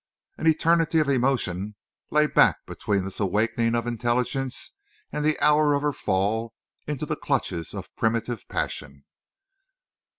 An 0.35 0.47
eternity 0.47 0.97
of 0.97 1.09
emotion 1.09 1.75
lay 2.09 2.25
back 2.25 2.65
between 2.65 3.03
this 3.03 3.19
awakening 3.19 3.75
of 3.75 3.85
intelligence 3.85 4.73
and 5.11 5.23
the 5.23 5.39
hour 5.39 5.75
of 5.75 5.83
her 5.83 5.93
fall 5.93 6.55
into 6.87 7.05
the 7.05 7.15
clutches 7.15 7.75
of 7.75 7.95
primitive 7.95 8.47
passion. 8.47 9.05